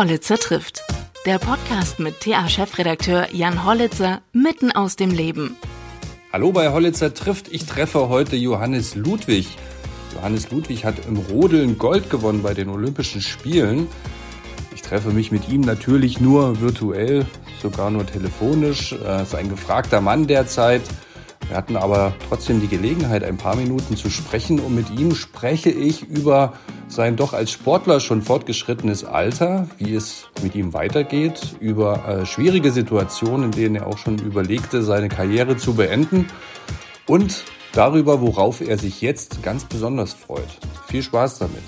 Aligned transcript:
Hollitzer 0.00 0.38
trifft. 0.38 0.82
Der 1.26 1.38
Podcast 1.38 1.98
mit 1.98 2.20
TA-Chefredakteur 2.20 3.34
Jan 3.34 3.66
Hollitzer 3.66 4.22
mitten 4.32 4.72
aus 4.72 4.96
dem 4.96 5.10
Leben. 5.10 5.58
Hallo 6.32 6.52
bei 6.52 6.72
Hollitzer 6.72 7.12
trifft. 7.12 7.48
Ich 7.52 7.66
treffe 7.66 8.08
heute 8.08 8.34
Johannes 8.34 8.94
Ludwig. 8.94 9.58
Johannes 10.14 10.50
Ludwig 10.50 10.86
hat 10.86 11.04
im 11.06 11.18
Rodeln 11.18 11.76
Gold 11.76 12.08
gewonnen 12.08 12.42
bei 12.42 12.54
den 12.54 12.70
Olympischen 12.70 13.20
Spielen. 13.20 13.88
Ich 14.74 14.80
treffe 14.80 15.10
mich 15.10 15.32
mit 15.32 15.50
ihm 15.50 15.60
natürlich 15.60 16.18
nur 16.18 16.62
virtuell, 16.62 17.26
sogar 17.60 17.90
nur 17.90 18.06
telefonisch. 18.06 18.92
Er 18.92 19.24
ist 19.24 19.34
ein 19.34 19.50
gefragter 19.50 20.00
Mann 20.00 20.26
derzeit. 20.26 20.80
Wir 21.46 21.58
hatten 21.58 21.76
aber 21.76 22.14
trotzdem 22.26 22.62
die 22.62 22.68
Gelegenheit, 22.68 23.22
ein 23.22 23.36
paar 23.36 23.54
Minuten 23.54 23.96
zu 23.96 24.08
sprechen 24.08 24.60
und 24.60 24.74
mit 24.74 24.88
ihm 24.88 25.14
spreche 25.14 25.68
ich 25.68 26.04
über 26.08 26.54
sein 26.90 27.16
doch 27.16 27.32
als 27.32 27.52
Sportler 27.52 28.00
schon 28.00 28.20
fortgeschrittenes 28.22 29.04
Alter, 29.04 29.68
wie 29.78 29.94
es 29.94 30.28
mit 30.42 30.54
ihm 30.54 30.72
weitergeht, 30.74 31.56
über 31.60 32.04
äh, 32.06 32.26
schwierige 32.26 32.72
Situationen, 32.72 33.44
in 33.46 33.50
denen 33.52 33.76
er 33.76 33.86
auch 33.86 33.98
schon 33.98 34.18
überlegte, 34.18 34.82
seine 34.82 35.08
Karriere 35.08 35.56
zu 35.56 35.74
beenden 35.76 36.28
und 37.06 37.44
darüber, 37.72 38.20
worauf 38.20 38.60
er 38.60 38.76
sich 38.76 39.00
jetzt 39.00 39.42
ganz 39.42 39.64
besonders 39.64 40.14
freut. 40.14 40.48
Viel 40.88 41.02
Spaß 41.02 41.38
damit. 41.38 41.62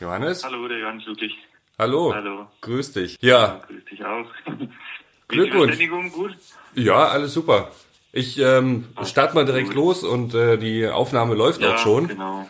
Johannes? 0.00 0.42
Hallo, 0.44 0.66
der 0.68 0.78
Johannes 0.78 1.04
Ludwig. 1.06 1.32
Hallo. 1.78 2.14
Hallo. 2.14 2.46
Grüß 2.62 2.92
dich. 2.92 3.18
Ja, 3.20 3.30
Ja, 3.30 3.60
grüß 3.66 3.84
dich 3.84 4.04
auch. 4.04 4.26
Glückwunsch. 5.28 5.78
Gut? 6.14 6.36
ja, 6.74 7.08
alles 7.08 7.34
super. 7.34 7.70
Ich 8.12 8.38
ähm, 8.38 8.86
starte 9.04 9.34
mal 9.34 9.44
direkt 9.44 9.74
los 9.74 10.02
und 10.02 10.34
äh, 10.34 10.56
die 10.56 10.86
Aufnahme 10.88 11.34
läuft 11.34 11.60
Ja, 11.60 11.74
auch 11.74 11.78
schon. 11.78 12.08
genau. 12.08 12.48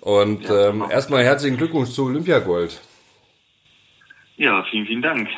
Und 0.00 0.48
Ja, 0.48 0.68
ähm, 0.68 0.80
super. 0.80 0.90
erstmal 0.92 1.24
herzlichen 1.24 1.58
Glückwunsch 1.58 1.90
zu 1.90 2.04
Olympiagold. 2.06 2.80
Ja, 4.36 4.64
vielen, 4.70 4.86
vielen 4.86 5.02
Dank. 5.02 5.28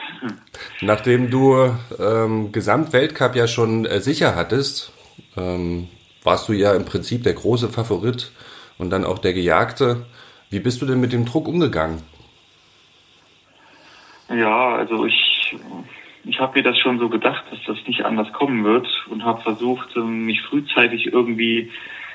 Nachdem 0.81 1.29
du 1.29 1.75
ähm, 1.99 2.53
Gesamtweltcup 2.53 3.35
ja 3.35 3.49
schon 3.49 3.85
äh, 3.85 4.01
sicher 4.01 4.37
hattest, 4.37 4.93
ähm, 5.37 5.89
warst 6.23 6.49
du 6.49 6.53
ja 6.53 6.73
im 6.75 6.85
Prinzip 6.85 7.25
der 7.25 7.33
große 7.33 7.69
Favorit 7.69 8.31
und 8.79 8.91
dann 8.91 9.05
auch 9.05 9.19
der 9.19 9.33
Gejagte. 9.33 10.07
Wie 10.51 10.61
bist 10.61 10.81
du 10.81 10.87
denn 10.87 11.01
mit 11.01 11.13
dem 11.13 11.25
Druck 11.25 11.49
umgegangen? 11.49 12.03
Ja, 14.29 14.77
also 14.77 15.05
ich, 15.07 15.57
ich 16.25 16.39
habe 16.39 16.59
mir 16.59 16.63
das 16.63 16.79
schon 16.79 16.99
so 16.99 17.09
gedacht, 17.09 17.45
dass 17.51 17.59
das 17.67 17.79
nicht 17.87 18.05
anders 18.05 18.33
kommen 18.33 18.65
wird 18.65 18.87
und 19.11 19.25
habe 19.25 19.43
versucht, 19.43 19.97
ähm, 19.97 20.25
mich 20.25 20.41
frühzeitig 20.43 21.13
irgendwie 21.13 21.71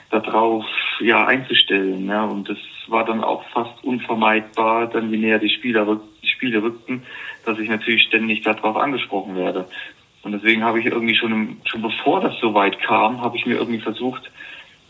darauf 0.10 0.66
ja, 1.00 1.26
einzustellen. 1.26 2.08
Ja. 2.08 2.24
Und 2.24 2.50
das 2.50 2.58
war 2.88 3.04
dann 3.06 3.24
auch 3.24 3.44
fast 3.50 3.84
unvermeidbar, 3.84 4.88
dann 4.88 5.12
je 5.12 5.18
näher 5.18 5.40
die 5.40 5.50
Spiele, 5.50 5.86
rück, 5.86 6.02
die 6.24 6.28
Spiele 6.28 6.64
rückten, 6.64 7.04
dass 7.46 7.60
ich 7.60 7.70
natürlich 7.70 8.04
ständig 8.04 8.44
darauf 8.44 8.78
angesprochen 8.78 9.36
werde. 9.36 9.68
Und 10.24 10.32
deswegen 10.32 10.64
habe 10.64 10.80
ich 10.80 10.86
irgendwie 10.86 11.16
schon, 11.16 11.32
im, 11.32 11.58
schon 11.66 11.82
bevor 11.82 12.22
das 12.22 12.40
so 12.40 12.54
weit 12.54 12.80
kam, 12.80 13.22
habe 13.22 13.38
ich 13.38 13.46
mir 13.46 13.56
irgendwie 13.56 13.80
versucht, 13.80 14.32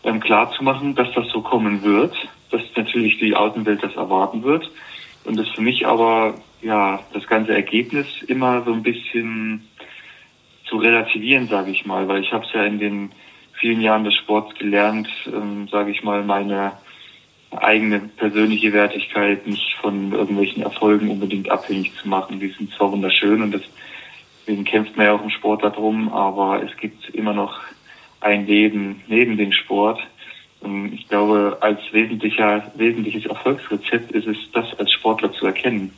ähm, 0.04 0.20
klarzumachen, 0.20 0.94
dass 0.94 1.12
das 1.14 1.28
so 1.28 1.42
kommen 1.42 1.82
wird, 1.82 2.14
dass 2.50 2.62
natürlich 2.76 3.18
die 3.18 3.34
Außenwelt 3.34 3.82
das 3.82 3.96
erwarten 3.96 4.44
wird 4.44 4.70
und 5.28 5.36
das 5.36 5.48
für 5.48 5.60
mich 5.60 5.86
aber 5.86 6.34
ja 6.62 7.00
das 7.12 7.26
ganze 7.26 7.54
Ergebnis 7.54 8.06
immer 8.26 8.62
so 8.64 8.72
ein 8.72 8.82
bisschen 8.82 9.68
zu 10.64 10.78
relativieren, 10.78 11.48
sage 11.48 11.70
ich 11.70 11.86
mal, 11.86 12.08
weil 12.08 12.22
ich 12.22 12.32
habe 12.32 12.44
es 12.44 12.52
ja 12.52 12.64
in 12.64 12.78
den 12.78 13.10
vielen 13.52 13.80
Jahren 13.80 14.04
des 14.04 14.14
Sports 14.14 14.54
gelernt, 14.58 15.08
ähm, 15.26 15.68
sage 15.68 15.90
ich 15.90 16.02
mal, 16.02 16.24
meine 16.24 16.72
eigene 17.50 18.00
persönliche 18.00 18.72
Wertigkeit 18.72 19.46
nicht 19.46 19.74
von 19.80 20.12
irgendwelchen 20.12 20.62
Erfolgen 20.62 21.10
unbedingt 21.10 21.50
abhängig 21.50 21.94
zu 21.96 22.08
machen. 22.08 22.40
Die 22.40 22.48
sind 22.48 22.72
zwar 22.72 22.92
wunderschön 22.92 23.42
und 23.42 23.58
deswegen 24.46 24.64
kämpft 24.64 24.96
man 24.96 25.06
ja 25.06 25.12
auch 25.12 25.22
im 25.22 25.30
Sport 25.30 25.62
darum, 25.62 26.12
aber 26.12 26.62
es 26.62 26.76
gibt 26.76 27.08
immer 27.10 27.32
noch 27.32 27.60
ein 28.20 28.46
Leben 28.46 29.02
neben 29.08 29.36
dem 29.36 29.52
Sport. 29.52 30.00
Und 30.60 30.92
ich 30.92 31.08
glaube, 31.08 31.56
als 31.60 31.78
wesentlicher, 31.92 32.70
wesentliches 32.76 33.26
Erfolgsrezept 33.26 34.12
ist 34.12 34.26
es, 34.26 34.36
das 34.52 34.66
als 34.78 34.92
Sportler 34.92 35.32
zu 35.32 35.46
erkennen. 35.46 35.92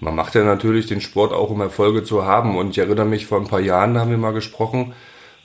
Man 0.00 0.14
macht 0.14 0.34
ja 0.34 0.44
natürlich 0.44 0.86
den 0.86 1.00
Sport 1.00 1.32
auch, 1.32 1.50
um 1.50 1.60
Erfolge 1.60 2.04
zu 2.04 2.24
haben. 2.24 2.56
Und 2.56 2.70
ich 2.70 2.78
erinnere 2.78 3.06
mich, 3.06 3.26
vor 3.26 3.40
ein 3.40 3.48
paar 3.48 3.60
Jahren 3.60 3.98
haben 3.98 4.10
wir 4.10 4.18
mal 4.18 4.32
gesprochen, 4.32 4.94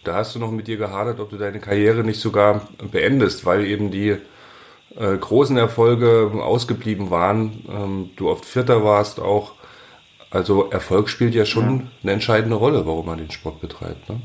da 0.03 0.15
hast 0.15 0.35
du 0.35 0.39
noch 0.39 0.51
mit 0.51 0.67
dir 0.67 0.77
gehadert, 0.77 1.19
ob 1.19 1.29
du 1.29 1.37
deine 1.37 1.59
Karriere 1.59 2.03
nicht 2.03 2.19
sogar 2.19 2.67
beendest, 2.91 3.45
weil 3.45 3.65
eben 3.65 3.91
die 3.91 4.15
äh, 4.95 5.17
großen 5.17 5.57
Erfolge 5.57 6.31
ausgeblieben 6.41 7.09
waren. 7.09 7.65
Ähm, 7.69 8.09
du 8.15 8.29
oft 8.29 8.45
Vierter 8.45 8.83
warst 8.83 9.19
auch. 9.19 9.53
Also 10.31 10.69
Erfolg 10.69 11.09
spielt 11.09 11.33
ja 11.33 11.45
schon 11.45 11.89
eine 12.03 12.13
entscheidende 12.13 12.55
Rolle, 12.55 12.85
warum 12.85 13.07
man 13.07 13.17
den 13.17 13.31
Sport 13.31 13.61
betreibt. 13.61 14.09
Ne? 14.09 14.21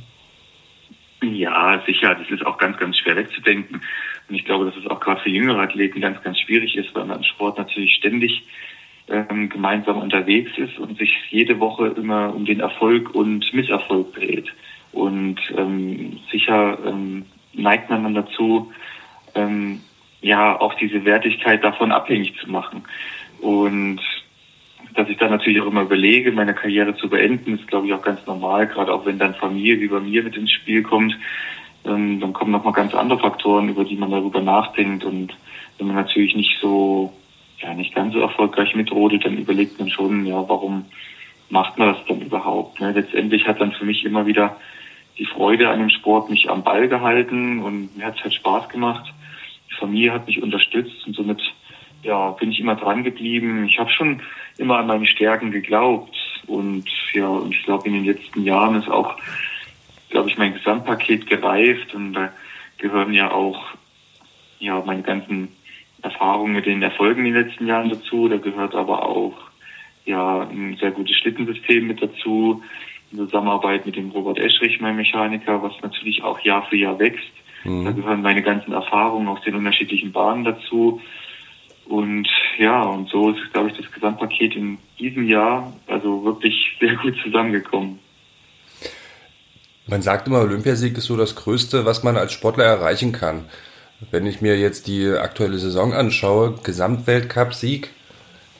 Ja, 1.32 1.82
sicher. 1.86 2.14
Das 2.14 2.28
ist 2.30 2.44
auch 2.44 2.58
ganz, 2.58 2.76
ganz 2.78 2.98
schwer 2.98 3.16
wegzudenken. 3.16 3.80
Und 4.28 4.34
ich 4.34 4.44
glaube, 4.44 4.66
dass 4.66 4.76
es 4.76 4.86
auch 4.86 5.00
gerade 5.00 5.20
für 5.20 5.30
jüngere 5.30 5.60
Athleten 5.60 6.00
ganz, 6.00 6.22
ganz 6.22 6.38
schwierig 6.40 6.76
ist, 6.76 6.94
weil 6.94 7.04
man 7.04 7.18
im 7.18 7.24
Sport 7.24 7.58
natürlich 7.58 7.94
ständig 7.94 8.44
ähm, 9.08 9.48
gemeinsam 9.48 9.98
unterwegs 9.98 10.52
ist 10.56 10.78
und 10.78 10.98
sich 10.98 11.12
jede 11.30 11.60
Woche 11.60 11.88
immer 11.88 12.34
um 12.34 12.44
den 12.44 12.60
Erfolg 12.60 13.14
und 13.14 13.52
Misserfolg 13.52 14.14
dreht. 14.14 14.52
Und 14.92 15.40
ähm, 15.56 16.20
sicher 16.30 16.78
ähm, 16.86 17.26
neigt 17.52 17.90
man 17.90 18.04
dann 18.04 18.14
dazu, 18.14 18.72
ähm, 19.34 19.80
ja, 20.22 20.58
auch 20.58 20.74
diese 20.74 21.04
Wertigkeit 21.04 21.62
davon 21.62 21.92
abhängig 21.92 22.34
zu 22.40 22.50
machen. 22.50 22.84
Und 23.40 24.00
dass 24.94 25.08
ich 25.08 25.16
dann 25.18 25.30
natürlich 25.30 25.60
auch 25.60 25.66
immer 25.66 25.82
überlege, 25.82 26.32
meine 26.32 26.54
Karriere 26.54 26.96
zu 26.96 27.08
beenden, 27.08 27.54
ist 27.54 27.66
glaube 27.66 27.86
ich 27.86 27.92
auch 27.92 28.02
ganz 28.02 28.24
normal, 28.26 28.66
gerade 28.66 28.92
auch 28.92 29.04
wenn 29.06 29.18
dann 29.18 29.34
Familie 29.34 29.80
wie 29.80 29.88
bei 29.88 30.00
mir 30.00 30.22
mit 30.22 30.36
ins 30.36 30.52
Spiel 30.52 30.82
kommt, 30.82 31.16
ähm, 31.84 32.20
dann 32.20 32.32
kommen 32.32 32.52
nochmal 32.52 32.72
ganz 32.72 32.94
andere 32.94 33.18
Faktoren, 33.18 33.68
über 33.68 33.84
die 33.84 33.96
man 33.96 34.10
darüber 34.10 34.40
nachdenkt 34.40 35.04
und 35.04 35.34
wenn 35.78 35.88
man 35.88 35.96
natürlich 35.96 36.34
nicht 36.36 36.58
so, 36.60 37.12
ja, 37.60 37.74
nicht 37.74 37.94
ganz 37.94 38.14
so 38.14 38.20
erfolgreich 38.20 38.74
mitrodelt, 38.74 39.24
dann 39.24 39.38
überlegt 39.38 39.78
man 39.78 39.90
schon, 39.90 40.24
ja, 40.26 40.48
warum 40.48 40.84
macht 41.50 41.78
man 41.78 41.94
das 41.94 42.04
dann 42.06 42.20
überhaupt? 42.20 42.80
Ne? 42.80 42.92
Letztendlich 42.92 43.46
hat 43.46 43.60
dann 43.60 43.72
für 43.72 43.84
mich 43.84 44.04
immer 44.04 44.26
wieder 44.26 44.56
die 45.18 45.26
Freude 45.26 45.68
an 45.68 45.80
dem 45.80 45.90
Sport 45.90 46.30
mich 46.30 46.50
am 46.50 46.64
Ball 46.64 46.88
gehalten 46.88 47.60
und 47.60 47.96
mir 47.96 48.06
hat 48.06 48.16
es 48.16 48.24
halt 48.24 48.34
Spaß 48.34 48.68
gemacht. 48.68 49.12
Die 49.70 49.74
Familie 49.74 50.12
hat 50.12 50.26
mich 50.26 50.42
unterstützt 50.42 51.06
und 51.06 51.14
somit 51.14 51.40
ja, 52.04 52.30
bin 52.32 52.52
ich 52.52 52.60
immer 52.60 52.76
dran 52.76 53.02
geblieben. 53.02 53.66
Ich 53.66 53.78
habe 53.78 53.90
schon 53.90 54.20
immer 54.58 54.78
an 54.78 54.86
meine 54.86 55.06
Stärken 55.06 55.50
geglaubt 55.50 56.16
und 56.46 56.84
ja, 57.12 57.26
und 57.26 57.54
ich 57.54 57.64
glaube 57.64 57.88
in 57.88 57.94
den 57.94 58.04
letzten 58.04 58.44
Jahren 58.44 58.76
ist 58.76 58.88
auch, 58.88 59.16
glaube 60.10 60.28
ich, 60.28 60.38
mein 60.38 60.54
Gesamtpaket 60.54 61.26
gereift 61.26 61.94
und 61.94 62.12
da 62.12 62.32
gehören 62.78 63.12
ja 63.12 63.30
auch 63.32 63.64
ja 64.58 64.82
meine 64.84 65.02
ganzen 65.02 65.48
Erfahrungen 66.02 66.52
mit 66.52 66.66
den 66.66 66.82
Erfolgen 66.82 67.24
in 67.24 67.34
den 67.34 67.46
letzten 67.46 67.66
Jahren 67.66 67.88
dazu. 67.90 68.28
Da 68.28 68.36
gehört 68.36 68.74
aber 68.74 69.06
auch 69.06 69.34
ja 70.04 70.42
ein 70.42 70.76
sehr 70.78 70.90
gutes 70.90 71.16
Schlittensystem 71.16 71.86
mit 71.86 72.02
dazu, 72.02 72.62
in 73.10 73.18
Zusammenarbeit 73.18 73.86
mit 73.86 73.96
dem 73.96 74.10
Robert 74.10 74.38
Eschrich, 74.38 74.80
mein 74.80 74.96
Mechaniker, 74.96 75.62
was 75.62 75.72
natürlich 75.82 76.22
auch 76.22 76.40
Jahr 76.40 76.66
für 76.66 76.76
Jahr 76.76 76.98
wächst. 76.98 77.32
Da 77.84 77.92
gehören 77.92 78.20
meine 78.20 78.42
ganzen 78.42 78.72
Erfahrungen 78.72 79.26
aus 79.26 79.40
den 79.40 79.54
unterschiedlichen 79.54 80.12
Bahnen 80.12 80.44
dazu. 80.44 81.00
Und 81.86 82.26
ja, 82.58 82.82
und 82.82 83.08
so 83.10 83.30
ist, 83.30 83.52
glaube 83.52 83.70
ich, 83.70 83.76
das 83.76 83.90
Gesamtpaket 83.92 84.54
in 84.56 84.78
diesem 84.98 85.28
Jahr 85.28 85.72
also 85.86 86.24
wirklich 86.24 86.54
sehr 86.80 86.94
gut 86.96 87.14
zusammengekommen. 87.22 87.98
Man 89.86 90.00
sagt 90.00 90.26
immer, 90.28 90.40
Olympiasieg 90.40 90.96
ist 90.96 91.04
so 91.04 91.16
das 91.16 91.34
Größte, 91.36 91.84
was 91.84 92.02
man 92.02 92.16
als 92.16 92.32
Sportler 92.32 92.64
erreichen 92.64 93.12
kann. 93.12 93.44
Wenn 94.10 94.24
ich 94.26 94.40
mir 94.40 94.58
jetzt 94.58 94.86
die 94.86 95.06
aktuelle 95.08 95.58
Saison 95.58 95.92
anschaue, 95.92 96.54
Gesamtweltcup-Sieg, 96.62 97.90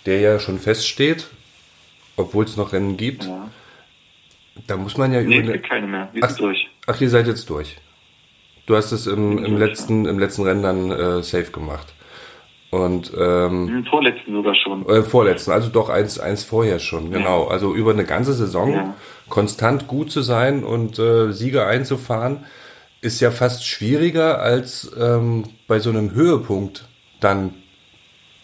der 0.05 0.21
ja 0.21 0.39
schon 0.39 0.59
feststeht, 0.59 1.29
obwohl 2.17 2.45
es 2.45 2.57
noch 2.59 2.73
Rennen 2.75 2.97
gibt, 2.99 3.25
Ja. 3.25 3.49
da 4.67 4.77
muss 4.77 4.99
man 4.99 5.13
ja 5.13 5.23
Nee, 5.23 5.39
über 5.39 5.53
gibt 5.53 5.69
keine 5.69 5.87
mehr. 5.87 6.11
Wir 6.13 6.23
Ach, 6.25 6.29
sind 6.29 6.41
durch. 6.41 6.69
ach, 6.87 7.01
ihr 7.01 7.09
seid 7.11 7.27
jetzt 7.27 7.49
durch. 7.49 7.77
Du 8.67 8.77
hast 8.77 8.93
es 8.93 9.07
im, 9.07 9.43
im, 9.45 9.57
letzten, 9.57 10.05
im 10.07 10.19
letzten 10.19 10.43
Rennen 10.43 10.63
dann 10.63 10.91
äh, 10.91 11.23
safe 11.23 11.51
gemacht. 11.51 11.94
Und 12.75 13.13
ähm, 13.17 13.87
vorletzten 13.89 14.33
sogar 14.33 14.55
schon. 14.57 14.89
äh, 14.89 15.03
vorletzten, 15.03 15.53
also 15.53 15.71
doch 15.71 15.91
eins, 15.91 16.19
eins 16.19 16.43
vorher 16.43 16.81
schon, 16.81 17.11
genau. 17.13 17.45
Also 17.45 17.73
über 17.75 17.93
eine 17.93 18.05
ganze 18.05 18.33
Saison 18.33 18.73
Ja. 18.73 18.95
konstant 19.29 19.87
gut 19.87 20.11
zu 20.11 20.23
sein 20.23 20.65
und 20.65 20.99
äh, 20.99 21.31
Siege 21.33 21.67
einzufahren, 21.67 22.45
ist 23.01 23.21
ja 23.21 23.31
fast 23.31 23.65
schwieriger 23.67 24.41
als 24.41 24.91
ähm, 24.99 25.45
bei 25.69 25.79
so 25.79 25.91
einem 25.91 26.13
Höhepunkt 26.15 26.89
dann 27.21 27.55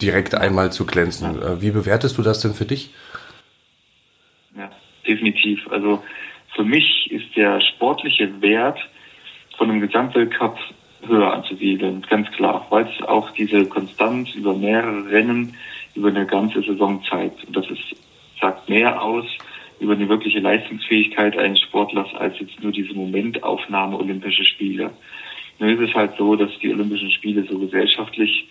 direkt 0.01 0.35
einmal 0.35 0.71
zu 0.71 0.87
glänzen. 0.87 1.43
Äh, 1.43 1.61
wie 1.61 1.73
bewertest 1.73 2.17
du 2.17 2.23
das 2.23 2.41
denn 2.41 2.55
für 2.55 2.67
dich? 2.67 2.91
Ja, 4.57 4.71
definitiv. 5.09 5.67
Also 5.71 6.03
für 6.55 6.65
mich 6.65 7.11
ist 7.11 7.35
der 7.37 7.61
sportliche 7.63 8.41
Wert 8.41 8.79
von 9.57 9.71
einem 9.71 9.81
Gesamtweltcup 9.81 10.57
höher 11.07 11.33
anzusiedeln, 11.33 12.03
ganz 12.09 12.31
klar, 12.33 12.67
weil 12.71 12.87
es 12.87 13.07
auch 13.07 13.31
diese 13.33 13.67
Konstanz 13.67 14.35
über 14.35 14.55
mehrere 14.55 15.11
Rennen, 15.11 15.55
über 15.95 16.09
eine 16.09 16.27
ganze 16.27 16.63
Saison 16.63 17.03
zeigt. 17.09 17.45
Und 17.45 17.57
das 17.57 17.69
ist, 17.71 17.97
sagt 18.41 18.69
mehr 18.69 19.03
aus 19.03 19.25
über 19.81 19.95
eine 19.95 20.09
wirkliche 20.09 20.41
Leistungsfähigkeit 20.41 21.39
eines 21.39 21.61
Sportlers 21.61 22.15
als 22.15 22.39
jetzt 22.39 22.63
nur 22.63 22.71
diese 22.71 22.93
Momentaufnahme 22.93 23.99
Olympische 23.99 24.45
Spiele. 24.45 24.91
Nur 25.59 25.71
ist 25.71 25.91
es 25.91 25.95
halt 25.95 26.13
so, 26.19 26.37
dass 26.37 26.51
die 26.63 26.71
Olympischen 26.71 27.11
Spiele 27.11 27.45
so 27.45 27.59
gesellschaftlich 27.59 28.47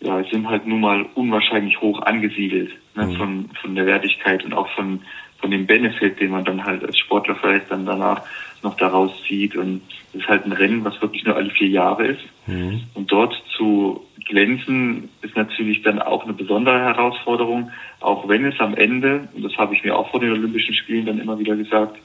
ja, 0.00 0.22
sind 0.24 0.48
halt 0.48 0.66
nun 0.66 0.80
mal 0.80 1.06
unwahrscheinlich 1.14 1.80
hoch 1.80 2.00
angesiedelt 2.02 2.70
ne, 2.94 3.06
mhm. 3.06 3.16
von, 3.16 3.50
von 3.60 3.74
der 3.74 3.86
Wertigkeit 3.86 4.44
und 4.44 4.52
auch 4.52 4.68
von, 4.70 5.00
von 5.44 5.50
dem 5.50 5.66
Benefit, 5.66 6.18
den 6.20 6.30
man 6.30 6.46
dann 6.46 6.64
halt 6.64 6.82
als 6.82 6.98
Sportler 6.98 7.36
vielleicht 7.36 7.70
dann 7.70 7.84
danach 7.84 8.22
noch 8.62 8.78
daraus 8.78 9.12
zieht. 9.28 9.54
Und 9.56 9.82
es 10.14 10.20
ist 10.20 10.26
halt 10.26 10.46
ein 10.46 10.52
Rennen, 10.52 10.82
was 10.86 11.02
wirklich 11.02 11.22
nur 11.26 11.36
alle 11.36 11.50
vier 11.50 11.68
Jahre 11.68 12.06
ist. 12.06 12.22
Mhm. 12.46 12.80
Und 12.94 13.12
dort 13.12 13.34
zu 13.54 14.06
glänzen 14.24 15.10
ist 15.20 15.36
natürlich 15.36 15.82
dann 15.82 16.00
auch 16.00 16.24
eine 16.24 16.32
besondere 16.32 16.80
Herausforderung, 16.80 17.70
auch 18.00 18.26
wenn 18.26 18.46
es 18.46 18.58
am 18.58 18.74
Ende, 18.74 19.28
und 19.34 19.44
das 19.44 19.54
habe 19.58 19.74
ich 19.74 19.84
mir 19.84 19.94
auch 19.94 20.10
vor 20.10 20.20
den 20.20 20.32
Olympischen 20.32 20.74
Spielen 20.74 21.04
dann 21.04 21.20
immer 21.20 21.38
wieder 21.38 21.56
gesagt, 21.56 21.98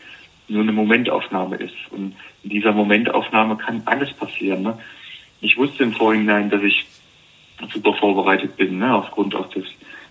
nur 0.49 0.63
eine 0.63 0.73
Momentaufnahme 0.73 1.55
ist. 1.55 1.77
Und 1.91 2.15
in 2.43 2.49
dieser 2.49 2.73
Momentaufnahme 2.73 3.55
kann 3.55 3.83
alles 3.85 4.11
passieren. 4.15 4.63
Ne? 4.63 4.77
Ich 5.39 5.55
wusste 5.55 5.83
im 5.83 5.93
Vorhinein, 5.93 6.49
dass 6.49 6.61
ich 6.61 6.85
super 7.73 7.93
vorbereitet 7.93 8.57
bin, 8.57 8.79
ne? 8.79 8.93
aufgrund 8.93 9.33
auch 9.33 9.49
des, 9.51 9.63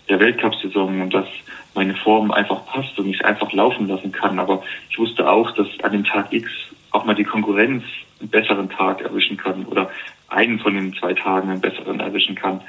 der 0.09 0.21
Weltcup-Saison 0.21 1.01
und 1.01 1.15
dass 1.15 1.27
meine 1.75 1.95
Form 1.95 2.31
einfach 2.31 2.65
passt 2.67 2.99
und 2.99 3.09
ich 3.09 3.17
es 3.17 3.25
einfach 3.25 3.53
laufen 3.53 3.89
lassen 3.89 4.13
kann. 4.13 4.39
Aber 4.39 4.63
ich 4.91 4.99
wusste 4.99 5.31
auch, 5.31 5.51
dass 5.53 5.69
an 5.83 5.93
dem 5.93 6.05
Tag 6.05 6.33
X 6.33 6.51
auch 6.91 7.05
mal 7.05 7.15
die 7.15 7.25
Konkurrenz 7.25 7.85
einen 8.21 8.31
besseren 8.31 8.69
Tag 8.69 9.03
erwischen 9.03 9.37
kann 9.37 9.65
oder 9.67 9.91
einen 10.29 10.59
von 10.59 10.75
den 10.75 10.95
zwei 10.95 11.15
Tagen 11.15 11.51
einen 11.51 11.61
besseren 11.61 12.01
erwischen 12.01 12.35
kann. 12.35 12.61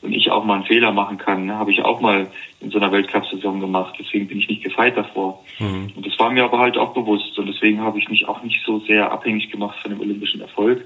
Und 0.00 0.12
ich 0.12 0.30
auch 0.32 0.44
mal 0.44 0.54
einen 0.54 0.64
Fehler 0.64 0.90
machen 0.90 1.16
kann, 1.16 1.46
ne? 1.46 1.54
habe 1.56 1.70
ich 1.70 1.84
auch 1.84 2.00
mal 2.00 2.26
in 2.60 2.70
so 2.70 2.78
einer 2.78 2.90
Weltcup-Saison 2.90 3.60
gemacht. 3.60 3.94
Deswegen 4.00 4.26
bin 4.26 4.38
ich 4.38 4.48
nicht 4.48 4.64
gefeit 4.64 4.96
davor. 4.96 5.44
Mhm. 5.60 5.92
Und 5.94 6.04
das 6.04 6.18
war 6.18 6.30
mir 6.30 6.42
aber 6.42 6.58
halt 6.58 6.76
auch 6.76 6.92
bewusst. 6.92 7.38
Und 7.38 7.46
deswegen 7.46 7.80
habe 7.80 8.00
ich 8.00 8.08
mich 8.08 8.26
auch 8.26 8.42
nicht 8.42 8.64
so 8.66 8.80
sehr 8.80 9.12
abhängig 9.12 9.50
gemacht 9.50 9.78
von 9.80 9.92
dem 9.92 10.00
olympischen 10.00 10.40
Erfolg. 10.40 10.84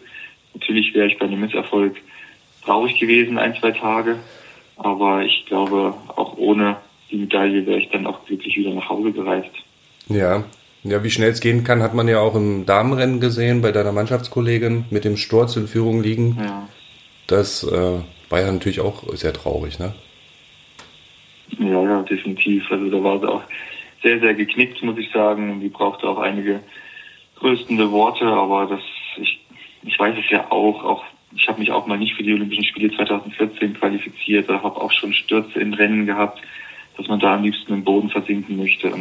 Natürlich 0.52 0.94
wäre 0.94 1.06
ich 1.06 1.18
bei 1.18 1.24
einem 1.24 1.40
Misserfolg 1.40 1.96
traurig 2.62 2.98
gewesen, 2.98 3.38
ein, 3.38 3.54
zwei 3.56 3.70
Tage. 3.70 4.18
Aber 4.76 5.22
ich 5.22 5.44
glaube, 5.46 5.94
auch 6.16 6.36
ohne 6.36 6.76
die 7.10 7.16
Medaille 7.16 7.66
wäre 7.66 7.78
ich 7.78 7.90
dann 7.90 8.06
auch 8.06 8.24
glücklich 8.26 8.56
wieder 8.56 8.74
nach 8.74 8.88
Hause 8.88 9.12
gereist. 9.12 9.50
Ja, 10.08 10.44
ja, 10.84 11.02
wie 11.02 11.10
schnell 11.10 11.30
es 11.30 11.40
gehen 11.40 11.64
kann, 11.64 11.82
hat 11.82 11.94
man 11.94 12.06
ja 12.06 12.20
auch 12.20 12.36
im 12.36 12.64
Damenrennen 12.64 13.18
gesehen, 13.18 13.60
bei 13.60 13.72
deiner 13.72 13.92
Mannschaftskollegin 13.92 14.84
mit 14.90 15.04
dem 15.04 15.16
Sturz 15.16 15.56
in 15.56 15.66
Führung 15.66 16.00
liegen. 16.00 16.38
Ja. 16.40 16.68
Das 17.26 17.64
äh, 17.64 17.98
war 18.30 18.40
ja 18.40 18.52
natürlich 18.52 18.80
auch 18.80 19.02
sehr 19.14 19.32
traurig, 19.32 19.80
ne? 19.80 19.94
Ja, 21.58 21.82
ja, 21.82 22.02
definitiv. 22.02 22.70
Also 22.70 22.88
da 22.88 23.02
war 23.02 23.18
sie 23.18 23.28
auch 23.28 23.42
sehr, 24.02 24.20
sehr 24.20 24.34
geknickt, 24.34 24.82
muss 24.82 24.98
ich 24.98 25.10
sagen. 25.10 25.60
Die 25.60 25.68
brauchte 25.68 26.08
auch 26.08 26.18
einige 26.18 26.60
tröstende 27.38 27.90
Worte, 27.90 28.26
aber 28.26 28.66
das, 28.66 28.80
ich, 29.16 29.40
ich 29.82 29.98
weiß 29.98 30.16
es 30.18 30.30
ja 30.30 30.50
auch, 30.50 30.84
auch 30.84 31.04
ich 31.34 31.48
habe 31.48 31.60
mich 31.60 31.70
auch 31.70 31.86
mal 31.86 31.98
nicht 31.98 32.14
für 32.14 32.22
die 32.22 32.32
Olympischen 32.32 32.64
Spiele 32.64 32.94
2014 32.94 33.74
qualifiziert, 33.74 34.48
habe 34.48 34.80
auch 34.80 34.92
schon 34.92 35.12
Stürze 35.12 35.58
in 35.60 35.74
Rennen 35.74 36.06
gehabt, 36.06 36.40
dass 36.96 37.08
man 37.08 37.20
da 37.20 37.34
am 37.34 37.42
liebsten 37.42 37.72
im 37.72 37.84
Boden 37.84 38.10
versinken 38.10 38.56
möchte. 38.56 38.92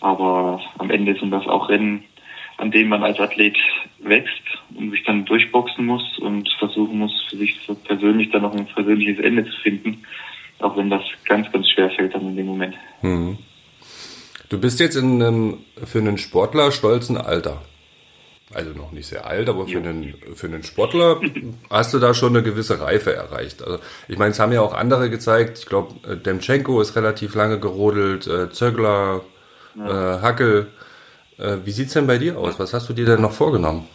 Aber 0.00 0.60
am 0.78 0.90
Ende 0.90 1.14
sind 1.14 1.30
das 1.30 1.46
auch 1.46 1.68
Rennen, 1.68 2.04
an 2.56 2.70
denen 2.70 2.88
man 2.88 3.02
als 3.02 3.18
Athlet 3.18 3.56
wächst 3.98 4.42
und 4.74 4.90
sich 4.90 5.04
dann 5.04 5.24
durchboxen 5.24 5.86
muss 5.86 6.18
und 6.18 6.48
versuchen 6.58 6.98
muss, 6.98 7.12
für 7.28 7.36
sich 7.36 7.58
persönlich 7.84 8.30
dann 8.30 8.42
noch 8.42 8.54
ein 8.54 8.66
persönliches 8.66 9.18
Ende 9.18 9.44
zu 9.44 9.56
finden, 9.60 10.02
auch 10.58 10.76
wenn 10.76 10.90
das 10.90 11.02
ganz, 11.24 11.50
ganz 11.52 11.68
schwer 11.70 11.90
fällt 11.90 12.14
dann 12.14 12.26
in 12.26 12.36
dem 12.36 12.46
Moment. 12.46 12.74
Hm. 13.00 13.38
Du 14.48 14.60
bist 14.60 14.80
jetzt 14.80 14.96
in 14.96 15.22
einem 15.22 15.58
für 15.84 16.00
einen 16.00 16.18
Sportler 16.18 16.72
stolzen 16.72 17.16
Alter 17.16 17.62
also 18.52 18.70
noch 18.76 18.92
nicht 18.92 19.06
sehr 19.06 19.26
alt, 19.26 19.48
aber 19.48 19.66
für, 19.66 19.78
einen, 19.78 20.14
für 20.34 20.46
einen 20.46 20.62
Sportler 20.62 21.20
hast 21.70 21.94
du 21.94 21.98
da 21.98 22.14
schon 22.14 22.34
eine 22.36 22.42
gewisse 22.42 22.80
Reife 22.80 23.14
erreicht. 23.14 23.62
Also 23.62 23.78
ich 24.08 24.18
meine, 24.18 24.32
es 24.32 24.40
haben 24.40 24.52
ja 24.52 24.60
auch 24.60 24.74
andere 24.74 25.08
gezeigt. 25.08 25.58
Ich 25.58 25.66
glaube, 25.66 25.94
äh, 26.08 26.16
Demchenko 26.16 26.80
ist 26.80 26.96
relativ 26.96 27.34
lange 27.34 27.60
gerodelt, 27.60 28.26
äh, 28.26 28.50
Zögler, 28.50 29.20
ja. 29.76 30.16
äh, 30.16 30.20
Hackel. 30.20 30.68
Äh, 31.38 31.58
wie 31.64 31.70
sieht's 31.70 31.92
denn 31.92 32.06
bei 32.06 32.18
dir 32.18 32.38
aus? 32.38 32.58
Was 32.58 32.74
hast 32.74 32.88
du 32.88 32.92
dir 32.92 33.06
denn 33.06 33.22
noch 33.22 33.32
vorgenommen? 33.32 33.86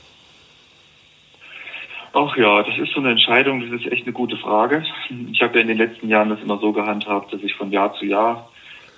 Ach 2.14 2.38
ja, 2.38 2.64
das 2.64 2.78
ist 2.78 2.94
so 2.94 3.02
eine 3.02 3.12
Entscheidung, 3.12 3.60
das 3.60 3.82
ist 3.82 3.92
echt 3.92 4.04
eine 4.04 4.14
gute 4.14 4.38
Frage. 4.38 4.86
Ich 5.34 5.42
habe 5.42 5.56
ja 5.56 5.62
in 5.62 5.68
den 5.68 5.78
letzten 5.78 6.08
Jahren 6.08 6.30
das 6.30 6.42
immer 6.42 6.58
so 6.60 6.72
gehandhabt, 6.72 7.34
dass 7.34 7.44
ich 7.44 7.54
von 7.56 7.74
Jahr 7.74 7.94
zu 7.96 8.06
Jahr 8.06 8.50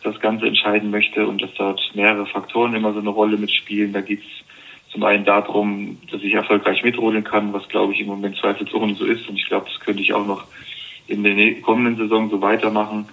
das 0.03 0.19
Ganze 0.19 0.45
entscheiden 0.45 0.91
möchte 0.91 1.25
und 1.25 1.41
dass 1.41 1.51
dort 1.55 1.81
mehrere 1.95 2.27
Faktoren 2.27 2.75
immer 2.75 2.93
so 2.93 2.99
eine 2.99 3.09
Rolle 3.09 3.37
mitspielen. 3.37 3.91
Da 3.91 4.01
geht's 4.01 4.27
zum 4.91 5.03
einen 5.03 5.25
darum, 5.25 5.97
dass 6.11 6.21
ich 6.21 6.33
erfolgreich 6.33 6.83
mitrodeln 6.83 7.23
kann, 7.23 7.53
was 7.53 7.67
glaube 7.69 7.93
ich 7.93 8.01
im 8.01 8.07
Moment 8.07 8.37
zweifelsohne 8.37 8.95
so 8.95 9.05
ist. 9.05 9.27
Und 9.27 9.35
ich 9.35 9.47
glaube, 9.47 9.67
das 9.71 9.79
könnte 9.79 10.01
ich 10.01 10.13
auch 10.13 10.25
noch 10.25 10.45
in 11.07 11.23
der 11.23 11.61
kommenden 11.61 11.97
Saison 11.97 12.29
so 12.29 12.41
weitermachen. 12.41 13.05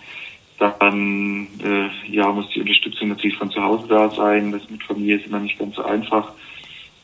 Dann 0.58 1.48
äh, 1.62 2.10
ja, 2.10 2.30
muss 2.30 2.48
die 2.50 2.60
Unterstützung 2.60 3.08
natürlich 3.08 3.36
von 3.36 3.50
zu 3.50 3.62
Hause 3.62 3.86
da 3.88 4.08
sein. 4.10 4.52
Das 4.52 4.70
mit 4.70 4.82
Familie 4.82 5.16
ist 5.16 5.26
immer 5.26 5.40
nicht 5.40 5.58
ganz 5.58 5.74
so 5.74 5.84
einfach. 5.84 6.32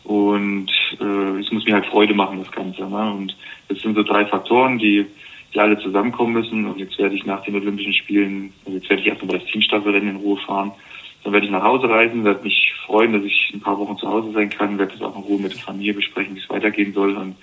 Und 0.04 0.70
äh, 1.00 1.40
es 1.40 1.50
muss 1.52 1.64
mir 1.64 1.74
halt 1.74 1.86
Freude 1.86 2.14
machen, 2.14 2.38
das 2.38 2.52
Ganze. 2.52 2.82
Ne? 2.88 3.12
Und 3.12 3.36
das 3.68 3.80
sind 3.80 3.94
so 3.94 4.02
drei 4.02 4.24
Faktoren, 4.24 4.78
die, 4.78 5.04
die 5.52 5.60
alle 5.60 5.78
zusammenkommen 5.78 6.32
müssen. 6.32 6.66
Und 6.66 6.78
jetzt 6.78 6.98
werde 6.98 7.16
ich 7.16 7.26
nach 7.26 7.42
den 7.44 7.56
Olympischen 7.56 7.92
Spielen, 7.92 8.52
also 8.64 8.78
jetzt 8.78 8.88
werde 8.88 9.02
ich 9.02 9.08
erstmal 9.08 9.38
das 9.38 9.48
Teamstaffelrennen 9.48 10.10
in 10.10 10.16
Ruhe 10.16 10.38
fahren. 10.38 10.72
Dann 11.22 11.32
werde 11.32 11.46
ich 11.46 11.52
nach 11.52 11.62
Hause 11.62 11.88
reisen, 11.88 12.24
werde 12.24 12.42
mich 12.42 12.72
freuen, 12.86 13.12
dass 13.12 13.22
ich 13.22 13.50
ein 13.52 13.60
paar 13.60 13.78
Wochen 13.78 13.98
zu 13.98 14.08
Hause 14.08 14.32
sein 14.32 14.50
kann, 14.50 14.78
werde 14.78 14.94
es 14.94 15.02
auch 15.02 15.14
in 15.16 15.22
Ruhe 15.22 15.40
mit 15.40 15.52
der 15.52 15.60
Familie 15.60 15.94
besprechen, 15.94 16.34
wie 16.34 16.40
es 16.40 16.50
weitergehen 16.50 16.92
soll. 16.94 17.16
Und 17.16 17.36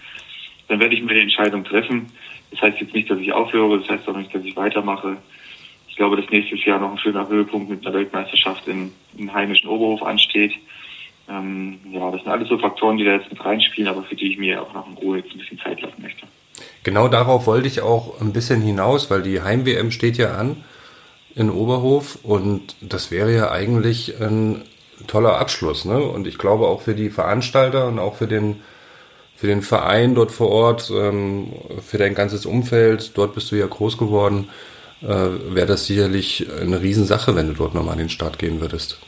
dann 0.68 0.80
werde 0.80 0.96
ich 0.96 1.04
mir 1.04 1.14
die 1.14 1.22
Entscheidung 1.22 1.64
treffen. 1.64 2.12
Das 2.52 2.62
heißt 2.62 2.80
jetzt 2.80 2.94
nicht, 2.94 3.10
dass 3.10 3.20
ich 3.20 3.32
aufhöre, 3.34 3.80
das 3.80 3.90
heißt 3.90 4.08
auch 4.08 4.18
nicht, 4.18 4.34
dass 4.34 4.44
ich 4.44 4.56
weitermache. 4.56 5.18
Ich 5.90 5.96
glaube, 5.96 6.18
dass 6.18 6.30
nächstes 6.30 6.64
Jahr 6.66 6.80
noch 6.80 6.92
ein 6.92 6.98
schöner 6.98 7.28
Höhepunkt 7.28 7.70
mit 7.70 7.86
einer 7.86 7.96
Weltmeisterschaft 7.96 8.68
in, 8.68 8.92
im 9.18 9.34
heimischen 9.34 9.70
Oberhof 9.70 10.04
ansteht. 10.04 10.54
Ähm, 11.30 11.80
ja, 11.92 12.10
das 12.12 12.22
sind 12.22 12.32
alles 12.32 12.48
so 12.48 12.58
Faktoren, 12.58 12.98
die 12.98 13.04
da 13.04 13.14
jetzt 13.14 13.30
mit 13.30 13.44
reinspielen, 13.44 13.90
aber 13.90 14.04
für 14.04 14.16
die 14.16 14.32
ich 14.32 14.38
mir 14.38 14.62
auch 14.62 14.74
noch 14.74 14.88
in 14.88 14.94
Ruhe 14.94 15.18
jetzt 15.18 15.32
ein 15.32 15.40
bisschen 15.40 15.60
Zeit 15.60 15.82
lassen 15.82 16.02
möchte. 16.02 16.26
Genau 16.84 17.08
darauf 17.08 17.48
wollte 17.48 17.68
ich 17.68 17.82
auch 17.82 18.22
ein 18.22 18.32
bisschen 18.32 18.62
hinaus, 18.62 19.12
weil 19.12 19.22
die 19.22 19.42
Heim-WM 19.42 19.92
steht 19.92 20.18
ja 20.18 20.36
an 20.36 20.64
in 21.38 21.52
Oberhof 21.52 22.18
und 22.24 22.76
das 22.82 23.12
wäre 23.12 23.34
ja 23.34 23.52
eigentlich 23.52 24.20
ein 24.20 24.64
toller 25.06 25.38
Abschluss. 25.40 25.86
Ne? 25.86 26.00
Und 26.00 26.26
ich 26.26 26.40
glaube 26.40 26.68
auch 26.68 26.82
für 26.82 26.96
die 26.96 27.12
Veranstalter 27.12 27.88
und 27.88 28.00
auch 28.00 28.16
für 28.16 28.28
den, 28.28 28.62
für 29.36 29.46
den 29.46 29.62
Verein 29.62 30.16
dort 30.16 30.32
vor 30.32 30.50
Ort, 30.50 30.92
ähm, 30.92 31.54
für 31.86 32.00
dein 32.00 32.16
ganzes 32.16 32.48
Umfeld, 32.48 33.16
dort 33.16 33.36
bist 33.36 33.52
du 33.52 33.56
ja 33.56 33.68
groß 33.68 34.00
geworden, 34.00 34.50
äh, 35.04 35.08
wäre 35.08 35.68
das 35.68 35.86
sicherlich 35.86 36.48
eine 36.60 36.82
Riesensache, 36.82 37.36
wenn 37.36 37.48
du 37.48 37.54
dort 37.54 37.76
nochmal 37.76 37.94
an 37.94 38.00
den 38.00 38.10
Start 38.10 38.40
gehen 38.40 38.60
würdest. 38.60 39.00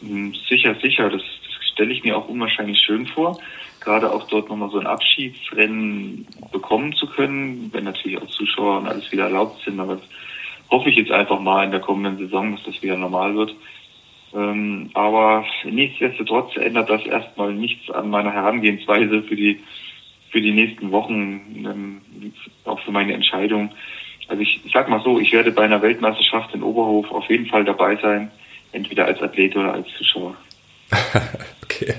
Hm, 0.00 0.34
sicher, 0.50 0.76
sicher. 0.82 1.08
Das, 1.08 1.22
das 1.22 1.68
stelle 1.72 1.94
ich 1.94 2.04
mir 2.04 2.14
auch 2.14 2.28
unwahrscheinlich 2.28 2.78
schön 2.78 3.06
vor 3.06 3.38
gerade 3.80 4.12
auch 4.12 4.28
dort 4.28 4.48
nochmal 4.48 4.70
so 4.70 4.78
ein 4.78 4.86
Abschiedsrennen 4.86 6.26
bekommen 6.52 6.92
zu 6.94 7.06
können, 7.06 7.68
wenn 7.72 7.84
natürlich 7.84 8.20
auch 8.20 8.28
Zuschauer 8.28 8.78
und 8.78 8.86
alles 8.86 9.10
wieder 9.10 9.24
erlaubt 9.24 9.60
sind. 9.64 9.80
Aber 9.80 9.98
hoffe 10.72 10.88
ich 10.88 10.96
jetzt 10.96 11.12
einfach 11.12 11.38
mal 11.38 11.64
in 11.64 11.70
der 11.70 11.80
kommenden 11.80 12.18
Saison, 12.18 12.56
dass 12.56 12.64
das 12.64 12.82
wieder 12.82 12.96
normal 12.96 13.36
wird. 13.36 13.54
Ähm, 14.34 14.90
aber 14.94 15.44
nichtsdestotrotz 15.64 16.56
ändert 16.56 16.88
das 16.90 17.04
erstmal 17.04 17.52
nichts 17.52 17.90
an 17.90 18.10
meiner 18.10 18.32
Herangehensweise 18.32 19.22
für 19.22 19.36
die 19.36 19.60
für 20.30 20.40
die 20.40 20.52
nächsten 20.52 20.90
Wochen, 20.90 21.12
ähm, 21.58 22.00
auch 22.64 22.80
für 22.80 22.90
meine 22.90 23.12
Entscheidung. 23.12 23.70
Also 24.28 24.42
ich, 24.42 24.62
ich 24.64 24.72
sag 24.72 24.88
mal 24.88 25.02
so, 25.04 25.20
ich 25.20 25.30
werde 25.30 25.52
bei 25.52 25.62
einer 25.62 25.82
Weltmeisterschaft 25.82 26.54
in 26.54 26.62
Oberhof 26.62 27.10
auf 27.10 27.28
jeden 27.28 27.44
Fall 27.46 27.66
dabei 27.66 27.96
sein, 27.96 28.30
entweder 28.72 29.04
als 29.04 29.20
Athlet 29.20 29.54
oder 29.54 29.74
als 29.74 29.86
Zuschauer. 29.98 30.34
okay. 31.62 31.96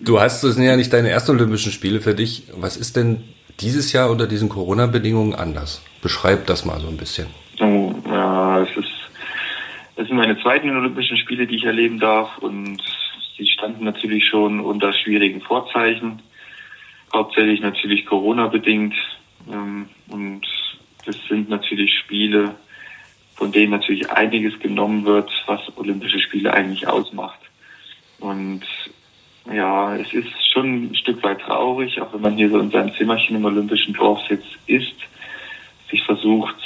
Du 0.00 0.20
hast, 0.20 0.42
es 0.42 0.54
sind 0.54 0.64
ja 0.64 0.76
nicht 0.76 0.90
deine 0.90 1.10
ersten 1.10 1.32
Olympischen 1.32 1.70
Spiele 1.70 2.00
für 2.00 2.14
dich. 2.14 2.44
Was 2.54 2.78
ist 2.78 2.96
denn 2.96 3.24
dieses 3.60 3.92
Jahr 3.92 4.10
unter 4.10 4.26
diesen 4.26 4.48
Corona-Bedingungen 4.48 5.34
anders? 5.34 5.82
Beschreib 6.02 6.46
das 6.46 6.64
mal 6.64 6.80
so 6.80 6.88
ein 6.88 6.96
bisschen. 6.96 7.28
Oh, 7.60 7.94
ja, 8.06 8.62
es 8.62 8.76
ist, 8.76 8.92
es 9.96 10.06
sind 10.08 10.16
meine 10.16 10.40
zweiten 10.40 10.70
Olympischen 10.70 11.16
Spiele, 11.18 11.46
die 11.46 11.56
ich 11.56 11.64
erleben 11.64 11.98
darf 11.98 12.38
und 12.38 12.82
sie 13.36 13.46
standen 13.46 13.84
natürlich 13.84 14.26
schon 14.26 14.60
unter 14.60 14.92
schwierigen 14.92 15.40
Vorzeichen. 15.40 16.22
Hauptsächlich 17.12 17.60
natürlich 17.60 18.06
Corona-bedingt. 18.06 18.94
Ähm, 19.50 19.88
und 20.08 20.42
das 21.04 21.16
sind 21.28 21.48
natürlich 21.48 21.98
Spiele, 21.98 22.54
von 23.34 23.52
denen 23.52 23.72
natürlich 23.72 24.10
einiges 24.10 24.58
genommen 24.60 25.04
wird, 25.04 25.30
was 25.46 25.60
Olympische 25.76 26.20
Spiele 26.20 26.52
eigentlich 26.52 26.86
ausmacht. 26.86 27.40
Und 28.20 28.62
ja, 29.52 29.96
es 29.96 30.12
ist 30.12 30.28
schon 30.52 30.90
ein 30.90 30.94
Stück 30.94 31.22
weit 31.22 31.40
traurig, 31.40 32.00
auch 32.00 32.12
wenn 32.12 32.20
man 32.20 32.36
hier 32.36 32.50
so 32.50 32.58
in 32.58 32.70
seinem 32.70 32.92
Zimmerchen 32.94 33.36
im 33.36 33.44
Olympischen 33.44 33.94
Dorf 33.94 34.20
jetzt 34.28 34.58
ist, 34.66 34.94
sich 35.90 36.02
versucht, 36.04 36.56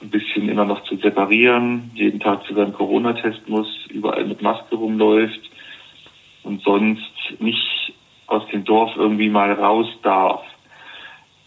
ein 0.00 0.10
bisschen 0.10 0.48
immer 0.48 0.64
noch 0.64 0.82
zu 0.84 0.96
separieren, 0.96 1.90
jeden 1.94 2.20
Tag 2.20 2.44
zu 2.44 2.54
seinem 2.54 2.72
Corona-Test 2.72 3.48
muss, 3.48 3.86
überall 3.88 4.24
mit 4.24 4.42
Maske 4.42 4.74
rumläuft 4.74 5.50
und 6.42 6.62
sonst 6.62 7.12
nicht 7.38 7.92
aus 8.26 8.46
dem 8.48 8.64
Dorf 8.64 8.96
irgendwie 8.96 9.28
mal 9.28 9.52
raus 9.52 9.86
darf. 10.02 10.42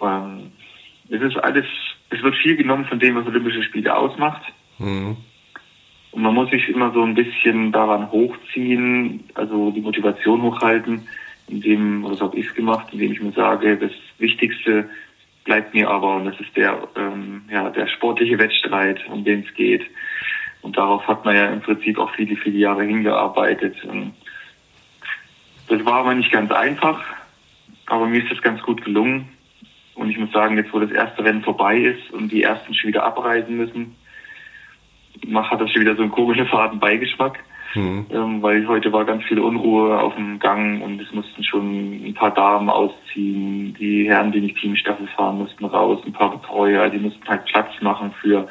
Ähm, 0.02 0.52
es 1.10 1.22
ist 1.22 1.38
alles, 1.38 1.66
es 2.10 2.22
wird 2.22 2.36
viel 2.36 2.56
genommen 2.56 2.86
von 2.86 3.00
dem, 3.00 3.16
was 3.16 3.26
Olympische 3.26 3.64
Spiele 3.64 3.96
ausmacht. 3.96 4.44
Mhm. 4.78 5.18
Und 6.16 6.22
man 6.22 6.34
muss 6.34 6.50
sich 6.50 6.70
immer 6.70 6.94
so 6.94 7.04
ein 7.04 7.14
bisschen 7.14 7.74
daran 7.74 8.10
hochziehen, 8.10 9.26
also 9.34 9.72
die 9.72 9.82
Motivation 9.82 10.42
hochhalten, 10.44 11.10
indem, 11.50 12.06
oder 12.06 12.16
so 12.16 12.26
habe 12.28 12.38
ich 12.38 12.54
gemacht, 12.54 12.88
indem 12.94 13.12
ich 13.12 13.22
mir 13.22 13.34
sage, 13.34 13.76
das 13.76 13.92
Wichtigste 14.18 14.90
bleibt 15.44 15.74
mir 15.74 15.90
aber, 15.90 16.16
und 16.16 16.24
das 16.24 16.40
ist 16.40 16.56
der, 16.56 16.88
ähm, 16.96 17.42
ja, 17.52 17.70
der 17.70 17.88
sportliche 17.88 18.40
Wettstreit, 18.40 19.06
um 19.10 19.26
den 19.26 19.42
es 19.46 19.54
geht. 19.56 19.82
Und 20.62 20.78
darauf 20.78 21.06
hat 21.06 21.26
man 21.26 21.36
ja 21.36 21.48
im 21.48 21.60
Prinzip 21.60 22.00
auch 22.00 22.12
viele, 22.16 22.38
viele 22.38 22.60
Jahre 22.60 22.86
hingearbeitet. 22.86 23.84
Und 23.84 24.14
das 25.68 25.84
war 25.84 25.96
aber 25.96 26.16
nicht 26.16 26.32
ganz 26.32 26.50
einfach, 26.50 27.04
aber 27.88 28.08
mir 28.08 28.24
ist 28.24 28.32
das 28.32 28.42
ganz 28.42 28.62
gut 28.62 28.86
gelungen. 28.86 29.28
Und 29.96 30.10
ich 30.12 30.18
muss 30.18 30.32
sagen, 30.32 30.56
jetzt 30.56 30.72
wo 30.72 30.80
das 30.80 30.92
erste 30.92 31.26
Rennen 31.26 31.44
vorbei 31.44 31.78
ist 31.78 32.10
und 32.12 32.32
die 32.32 32.44
ersten 32.44 32.74
schon 32.74 32.88
wieder 32.88 33.04
abreisen 33.04 33.58
müssen, 33.58 33.98
hat 35.34 35.62
das 35.62 35.72
schon 35.72 35.82
wieder 35.82 35.96
so 35.96 36.02
einen 36.02 36.12
komischen 36.12 36.48
Beigeschmack. 36.80 37.40
Mhm. 37.76 38.06
Ähm, 38.10 38.42
weil 38.42 38.68
heute 38.68 38.92
war 38.94 39.06
ganz 39.06 39.24
viel 39.26 39.40
Unruhe 39.40 40.00
auf 40.00 40.16
dem 40.16 40.40
Gang 40.40 40.82
und 40.82 41.02
es 41.02 41.12
mussten 41.12 41.44
schon 41.44 42.08
ein 42.08 42.14
paar 42.14 42.34
Damen 42.34 42.70
ausziehen. 42.70 43.76
Die 43.78 44.08
Herren, 44.08 44.32
die 44.32 44.42
nicht 44.42 44.58
Teamstaffel 44.58 45.08
fahren, 45.08 45.38
mussten 45.38 45.66
raus, 45.66 46.02
ein 46.06 46.14
paar 46.14 46.32
Betreuer, 46.32 46.90
die 46.90 47.00
mussten 47.00 47.28
halt 47.28 47.46
Platz 47.46 47.70
machen 47.82 48.14
für, 48.22 48.48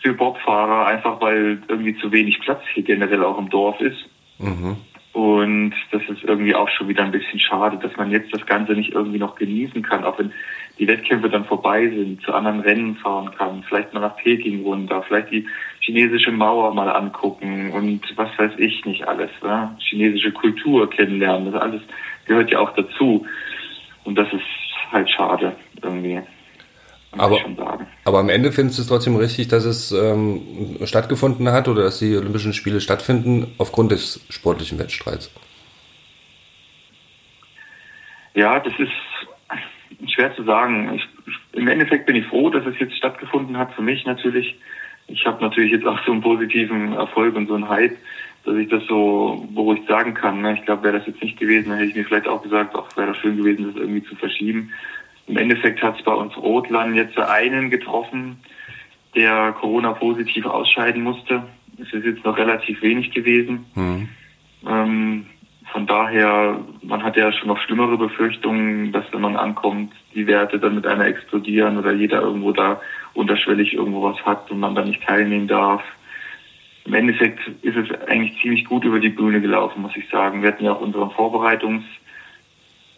für 0.00 0.14
Bobfahrer, 0.14 0.86
einfach 0.86 1.20
weil 1.20 1.62
irgendwie 1.68 1.96
zu 1.98 2.10
wenig 2.12 2.40
Platz 2.40 2.62
hier 2.72 2.82
generell 2.82 3.22
auch 3.22 3.38
im 3.38 3.50
Dorf 3.50 3.80
ist. 3.80 4.08
Mhm. 4.38 4.76
Und 5.12 5.74
das 5.92 6.02
ist 6.08 6.24
irgendwie 6.24 6.56
auch 6.56 6.68
schon 6.70 6.88
wieder 6.88 7.04
ein 7.04 7.12
bisschen 7.12 7.38
schade, 7.38 7.78
dass 7.80 7.96
man 7.96 8.10
jetzt 8.10 8.34
das 8.34 8.44
Ganze 8.46 8.72
nicht 8.72 8.92
irgendwie 8.92 9.18
noch 9.18 9.36
genießen 9.36 9.82
kann, 9.82 10.02
auch 10.02 10.18
wenn 10.18 10.32
die 10.78 10.88
Wettkämpfe 10.88 11.28
dann 11.28 11.44
vorbei 11.44 11.88
sind, 11.88 12.22
zu 12.22 12.32
anderen 12.32 12.60
Rennen 12.60 12.96
fahren 12.96 13.30
kann, 13.36 13.64
vielleicht 13.68 13.94
mal 13.94 14.00
nach 14.00 14.16
Peking 14.16 14.62
runter, 14.64 15.02
vielleicht 15.06 15.30
die 15.30 15.46
chinesische 15.80 16.32
Mauer 16.32 16.74
mal 16.74 16.88
angucken 16.88 17.70
und 17.72 18.00
was 18.16 18.30
weiß 18.38 18.52
ich 18.58 18.84
nicht 18.84 19.06
alles, 19.06 19.30
ne? 19.42 19.76
chinesische 19.78 20.32
Kultur 20.32 20.90
kennenlernen, 20.90 21.52
das 21.52 21.60
alles 21.60 21.82
gehört 22.26 22.50
ja 22.50 22.58
auch 22.58 22.74
dazu. 22.74 23.26
Und 24.04 24.16
das 24.16 24.30
ist 24.32 24.42
halt 24.90 25.08
schade 25.08 25.54
irgendwie. 25.82 26.20
Aber, 27.16 27.38
aber 28.04 28.18
am 28.18 28.28
Ende 28.28 28.50
findest 28.50 28.78
du 28.78 28.82
es 28.82 28.88
trotzdem 28.88 29.16
richtig, 29.16 29.46
dass 29.48 29.64
es 29.64 29.92
ähm, 29.92 30.78
stattgefunden 30.84 31.50
hat 31.52 31.68
oder 31.68 31.84
dass 31.84 32.00
die 32.00 32.16
Olympischen 32.16 32.52
Spiele 32.52 32.80
stattfinden 32.80 33.54
aufgrund 33.58 33.92
des 33.92 34.24
sportlichen 34.30 34.78
Wettstreits? 34.80 35.30
Ja, 38.34 38.58
das 38.58 38.72
ist 38.80 38.90
schwer 40.12 40.34
zu 40.34 40.44
sagen. 40.44 40.94
Ich, 40.94 41.06
Im 41.52 41.68
Endeffekt 41.68 42.06
bin 42.06 42.16
ich 42.16 42.26
froh, 42.26 42.50
dass 42.50 42.66
es 42.66 42.78
jetzt 42.78 42.96
stattgefunden 42.96 43.56
hat. 43.58 43.72
Für 43.74 43.82
mich 43.82 44.04
natürlich. 44.04 44.56
Ich 45.06 45.26
habe 45.26 45.42
natürlich 45.42 45.72
jetzt 45.72 45.86
auch 45.86 45.98
so 46.06 46.12
einen 46.12 46.22
positiven 46.22 46.94
Erfolg 46.94 47.36
und 47.36 47.46
so 47.46 47.54
einen 47.54 47.68
Hype, 47.68 47.96
dass 48.44 48.56
ich 48.56 48.68
das 48.68 48.82
so 48.86 49.46
beruhigt 49.54 49.86
sagen 49.86 50.14
kann. 50.14 50.40
Ne? 50.40 50.54
Ich 50.54 50.64
glaube, 50.64 50.84
wäre 50.84 50.98
das 50.98 51.06
jetzt 51.06 51.22
nicht 51.22 51.38
gewesen, 51.38 51.68
dann 51.68 51.78
hätte 51.78 51.90
ich 51.90 51.96
mir 51.96 52.04
vielleicht 52.04 52.28
auch 52.28 52.42
gesagt, 52.42 52.74
auch 52.74 52.96
wäre 52.96 53.08
das 53.08 53.18
schön 53.18 53.36
gewesen, 53.36 53.66
das 53.66 53.76
irgendwie 53.76 54.02
zu 54.04 54.16
verschieben. 54.16 54.70
Im 55.26 55.36
Endeffekt 55.36 55.82
hat 55.82 55.98
es 55.98 56.04
bei 56.04 56.12
uns 56.12 56.36
Rotland 56.36 56.96
jetzt 56.96 57.18
einen 57.18 57.70
getroffen, 57.70 58.38
der 59.14 59.52
Corona-positiv 59.52 60.46
ausscheiden 60.46 61.02
musste. 61.02 61.42
Es 61.80 61.92
ist 61.92 62.04
jetzt 62.04 62.24
noch 62.24 62.36
relativ 62.36 62.82
wenig 62.82 63.10
gewesen. 63.10 63.66
Mhm. 63.74 64.08
Ähm, 64.66 65.26
von 65.74 65.88
daher, 65.88 66.60
man 66.82 67.02
hat 67.02 67.16
ja 67.16 67.32
schon 67.32 67.48
noch 67.48 67.58
schlimmere 67.58 67.98
Befürchtungen, 67.98 68.92
dass 68.92 69.12
wenn 69.12 69.20
man 69.20 69.34
ankommt, 69.34 69.92
die 70.14 70.28
Werte 70.28 70.60
dann 70.60 70.76
mit 70.76 70.86
einer 70.86 71.04
explodieren 71.04 71.76
oder 71.76 71.92
jeder 71.92 72.20
irgendwo 72.22 72.52
da 72.52 72.80
unterschwellig 73.12 73.74
irgendwo 73.74 74.04
was 74.04 74.24
hat 74.24 74.48
und 74.52 74.60
man 74.60 74.76
dann 74.76 74.86
nicht 74.86 75.02
teilnehmen 75.02 75.48
darf. 75.48 75.82
Im 76.84 76.94
Endeffekt 76.94 77.40
ist 77.62 77.76
es 77.76 77.90
eigentlich 78.06 78.40
ziemlich 78.40 78.66
gut 78.66 78.84
über 78.84 79.00
die 79.00 79.08
Bühne 79.08 79.40
gelaufen, 79.40 79.82
muss 79.82 79.96
ich 79.96 80.08
sagen. 80.10 80.42
Wir 80.42 80.52
hatten 80.52 80.64
ja 80.64 80.74
auch 80.74 80.80
unseren 80.80 81.10
Vorbereitungs- 81.10 81.82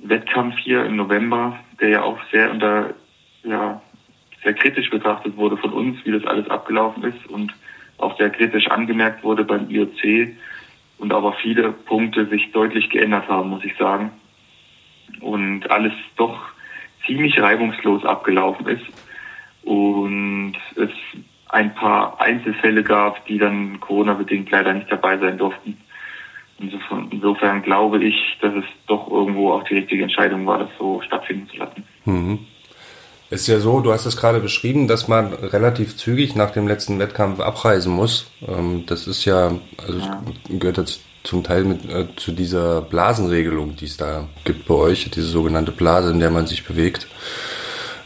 Wettkampf 0.00 0.59
hier 0.59 0.85
im 0.85 0.97
November, 0.97 1.59
der 1.80 1.88
ja 1.88 2.02
auch 2.02 2.18
sehr 2.30 2.50
unter, 2.50 2.92
ja, 3.42 3.80
sehr 4.45 4.52
kritisch 4.52 4.90
betrachtet 4.90 5.38
wurde 5.38 5.56
von 5.56 5.73
uns, 5.73 5.97
wie 6.04 6.12
das 6.12 6.26
alles 6.26 6.50
abgelaufen 6.50 7.04
ist 7.04 7.26
und 7.30 7.54
auch 7.97 8.18
sehr 8.18 8.28
kritisch 8.28 8.66
angemerkt 8.66 9.25
wurde 9.25 9.45
beim 9.45 9.71
IOC 9.71 10.37
und 10.99 11.12
aber 11.12 11.35
viele 11.35 11.73
Punkte 11.73 12.26
sich 12.26 12.53
deutlich 12.53 12.91
geändert 12.91 13.29
haben, 13.29 13.50
muss 13.50 13.65
ich 13.65 13.76
sagen. 13.76 14.11
Und 15.21 15.71
alles 15.71 15.93
doch 16.17 16.38
ziemlich 17.07 17.41
reibungslos 17.41 18.05
abgelaufen 18.05 18.67
ist 18.67 18.85
und 19.62 20.55
es 20.75 20.91
ein 21.49 21.75
paar 21.75 22.21
Einzelfälle 22.21 22.83
gab, 22.83 23.25
die 23.26 23.38
dann 23.38 23.79
Corona-bedingt 23.81 24.50
leider 24.50 24.73
nicht 24.73 24.91
dabei 24.91 25.17
sein 25.19 25.38
durften. 25.38 25.76
Insofern, 26.59 27.62
glaube 27.62 28.03
ich, 28.03 28.38
dass 28.41 28.55
es 28.55 28.65
doch 28.87 29.11
irgendwo 29.11 29.53
auch 29.53 29.65
die 29.65 29.75
richtige 29.75 30.03
Entscheidung 30.03 30.47
war, 30.47 30.59
das 30.59 30.71
so 30.79 31.03
stattfinden 31.03 31.49
zu 31.49 31.57
lassen. 31.59 31.85
Mhm. 32.05 32.38
Ist 33.28 33.49
ja 33.49 33.59
so, 33.59 33.80
du 33.80 33.92
hast 33.92 34.06
es 34.06 34.16
gerade 34.16 34.38
beschrieben, 34.38 34.87
dass 34.87 35.09
man 35.09 35.33
relativ 35.33 35.97
zügig 35.97 36.37
nach 36.37 36.52
dem 36.52 36.68
letzten 36.68 36.99
Wettkampf 37.00 37.40
abreisen 37.40 37.92
muss. 37.92 38.26
Ähm, 38.47 38.85
das 38.87 39.06
ist 39.09 39.25
ja, 39.25 39.52
also 39.85 39.99
ja. 39.99 40.23
gehört 40.49 40.78
jetzt 40.78 41.00
zum 41.25 41.42
Teil 41.42 41.64
mit 41.64 41.90
äh, 41.90 42.06
zu 42.14 42.30
dieser 42.30 42.83
Blasenregelung, 42.83 43.75
die 43.75 43.87
es 43.87 43.97
da 43.97 44.28
gibt 44.45 44.66
bei 44.66 44.75
euch, 44.75 45.11
diese 45.11 45.26
sogenannte 45.26 45.73
Blase, 45.73 46.11
in 46.11 46.21
der 46.21 46.30
man 46.30 46.47
sich 46.47 46.64
bewegt. 46.64 47.09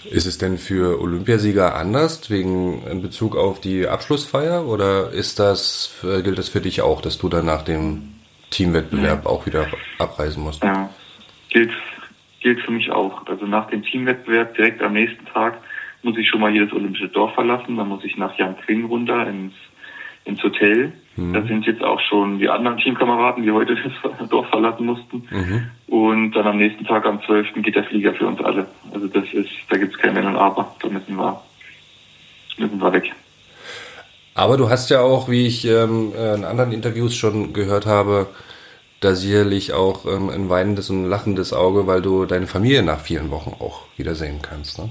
Ist 0.05 0.27
es 0.27 0.39
denn 0.39 0.57
für 0.57 1.01
Olympiasieger 1.01 1.75
anders 1.77 2.31
wegen 2.31 2.87
in 2.87 3.03
Bezug 3.03 3.37
auf 3.37 3.61
die 3.61 3.87
Abschlussfeier 3.87 4.67
oder 4.67 5.11
ist 5.11 5.39
das 5.39 5.91
gilt 6.03 6.39
das 6.39 6.49
für 6.49 6.63
dich 6.63 6.81
auch, 6.81 7.03
dass 7.03 7.19
du 7.19 7.29
dann 7.29 7.45
nach 7.45 7.63
dem 7.63 8.15
Teamwettbewerb 8.49 9.25
ja. 9.25 9.31
auch 9.31 9.47
wieder 9.47 9.67
abreisen 9.99 10.43
musst. 10.43 10.65
Ja, 10.65 10.89
gilt, 11.51 11.71
gilt 12.41 12.61
für 12.61 12.73
mich 12.73 12.91
auch. 12.91 13.27
Also 13.27 13.47
nach 13.47 13.69
dem 13.69 13.83
Teamwettbewerb 13.83 14.55
direkt 14.55 14.83
am 14.83 14.95
nächsten 14.95 15.25
Tag 15.27 15.59
muss 16.03 16.17
ich 16.17 16.29
schon 16.29 16.41
mal 16.41 16.51
hier 16.51 16.65
das 16.65 16.73
Olympische 16.73 17.09
Dorf 17.09 17.35
verlassen. 17.35 17.77
Dann 17.77 17.89
muss 17.89 18.05
ich 18.05 18.17
nach 18.17 18.37
Jan 18.39 18.57
Quing 18.59 18.87
runter 18.87 19.27
ins, 19.27 19.53
ins 20.25 20.43
Hotel. 20.43 20.93
Mhm. 21.17 21.33
Da 21.35 21.43
sind 21.43 21.67
jetzt 21.67 21.83
auch 21.83 22.01
schon 22.01 22.39
die 22.39 22.49
anderen 22.49 22.79
Teamkameraden, 22.79 23.43
die 23.43 23.51
heute 23.51 23.77
das 24.19 24.29
Dorf 24.29 24.49
verlassen 24.49 24.87
mussten. 24.87 25.29
Mhm. 25.31 25.71
Und 25.89 26.33
dann 26.33 26.47
am 26.47 26.57
nächsten 26.57 26.85
Tag, 26.85 27.05
am 27.05 27.23
12. 27.23 27.63
geht 27.63 27.77
der 27.77 27.85
Flieger 27.85 28.15
für 28.15 28.27
uns 28.27 28.41
alle. 28.41 28.67
Also 28.93 29.07
das 29.09 29.25
ist, 29.33 29.51
da 29.69 29.77
gibt 29.77 29.95
es 29.95 29.99
kein 29.99 30.15
Wenn 30.15 30.27
und 30.27 30.37
Aber. 30.37 30.75
Da 30.81 30.89
müssen 30.89 31.17
wir, 31.17 31.43
müssen 32.57 32.79
wir 32.79 32.93
weg. 32.93 33.13
Aber 34.35 34.57
du 34.57 34.71
hast 34.71 34.91
ja 34.91 35.01
auch, 35.01 35.29
wie 35.29 35.47
ich 35.47 35.67
ähm, 35.67 36.13
in 36.15 36.45
anderen 36.45 36.73
Interviews 36.73 37.15
schon 37.15 37.53
gehört 37.53 37.85
habe, 37.85 38.29
da 39.01 39.15
sicherlich 39.15 39.73
auch 39.73 40.05
ähm, 40.05 40.29
ein 40.29 40.51
weinendes 40.51 40.91
und 40.91 41.07
lachendes 41.07 41.53
Auge, 41.53 41.87
weil 41.87 42.03
du 42.03 42.27
deine 42.27 42.47
Familie 42.47 42.83
nach 42.83 43.01
vielen 43.01 43.31
Wochen 43.31 43.55
auch 43.59 43.87
wiedersehen 43.97 44.41
kannst. 44.43 44.79
Ne? 44.79 44.91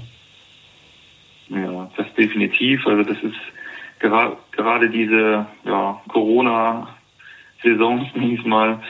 Ja, 1.48 1.88
das 1.96 2.06
definitiv. 2.14 2.86
Also 2.86 3.04
das 3.04 3.22
ist 3.22 3.36
gera 4.00 4.36
gerade 4.52 4.90
diese 4.90 5.46
ja, 5.64 6.00
Corona-Saisons 6.08 8.08
diesmal 8.14 8.80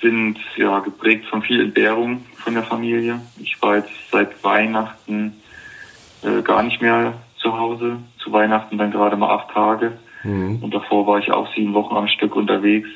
sind 0.00 0.38
ja 0.56 0.80
geprägt 0.80 1.26
von 1.26 1.42
viel 1.42 1.60
Entbehrung 1.60 2.24
von 2.36 2.54
der 2.54 2.64
Familie. 2.64 3.20
Ich 3.38 3.60
war 3.62 3.76
jetzt 3.76 3.92
seit 4.10 4.42
Weihnachten 4.42 5.40
äh, 6.22 6.42
gar 6.42 6.64
nicht 6.64 6.82
mehr 6.82 7.14
zu 7.36 7.56
Hause. 7.56 7.98
Zu 8.18 8.32
Weihnachten 8.32 8.78
dann 8.78 8.90
gerade 8.90 9.16
mal 9.16 9.32
acht 9.32 9.52
Tage. 9.52 9.92
Mhm. 10.24 10.60
Und 10.62 10.74
davor 10.74 11.06
war 11.06 11.20
ich 11.20 11.30
auch 11.30 11.54
sieben 11.54 11.74
Wochen 11.74 11.96
am 11.96 12.08
Stück 12.08 12.34
unterwegs. 12.34 12.88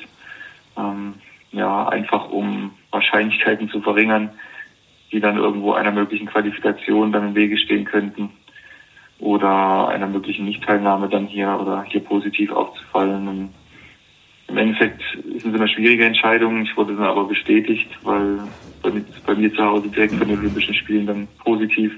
Ähm, 0.77 1.13
ja, 1.57 1.87
einfach 1.89 2.29
um 2.29 2.71
Wahrscheinlichkeiten 2.91 3.69
zu 3.69 3.81
verringern, 3.81 4.29
die 5.11 5.19
dann 5.19 5.37
irgendwo 5.37 5.73
einer 5.73 5.91
möglichen 5.91 6.27
Qualifikation 6.27 7.11
dann 7.11 7.29
im 7.29 7.35
Wege 7.35 7.57
stehen 7.57 7.85
könnten 7.85 8.29
oder 9.19 9.87
einer 9.87 10.07
möglichen 10.07 10.45
Nichtteilnahme 10.45 11.09
dann 11.09 11.27
hier 11.27 11.57
oder 11.59 11.83
hier 11.83 12.01
positiv 12.01 12.51
aufzufallen. 12.51 13.27
Und 13.27 13.49
Im 14.47 14.57
Endeffekt 14.57 15.01
ist 15.35 15.45
es 15.45 15.53
eine 15.53 15.67
schwierige 15.67 16.05
Entscheidung. 16.05 16.61
Ich 16.61 16.75
wurde 16.77 16.95
dann 16.95 17.05
aber 17.05 17.25
bestätigt, 17.25 17.89
weil 18.03 18.39
bei 18.81 19.35
mir 19.35 19.53
zu 19.53 19.63
Hause 19.63 19.89
direkt 19.89 20.13
von 20.15 20.27
den 20.27 20.37
Olympischen 20.37 20.75
Spielen 20.75 21.07
dann 21.07 21.27
positiv 21.43 21.93